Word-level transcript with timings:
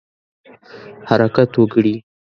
حرکت 1.09 1.51
وکړي. 1.61 1.95